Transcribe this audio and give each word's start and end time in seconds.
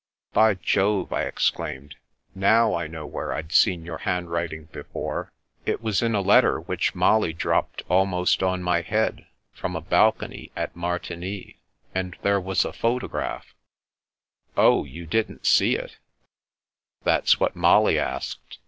"By 0.33 0.55
Jove!" 0.55 1.13
I 1.13 1.25
exclaimed." 1.25 1.93
Now 2.33 2.73
I 2.73 2.87
know 2.87 3.05
where 3.05 3.31
I'd 3.33 3.51
seen 3.51 3.85
your 3.85 3.99
handwriting 3.99 4.63
before. 4.71 5.31
It 5.63 5.83
was 5.83 6.01
in 6.01 6.15
a 6.15 6.21
letter 6.21 6.59
which 6.59 6.95
Molly 6.95 7.33
dropped 7.33 7.83
almost 7.87 8.41
on 8.41 8.63
my 8.63 8.81
head, 8.81 9.27
from 9.53 9.75
a 9.75 9.79
balcony 9.81 10.51
at 10.55 10.75
Martigny, 10.75 11.57
and 11.93 12.17
there 12.23 12.41
was 12.41 12.65
a 12.65 12.73
photo 12.73 13.07
graph 13.07 13.45
^" 13.49 13.51
"Oh, 14.57 14.85
you 14.85 15.05
didn't 15.05 15.45
see 15.45 15.75
it?"" 15.75 15.99
That's 17.03 17.39
what 17.39 17.55
Molly 17.55 17.99
asked. 17.99 18.57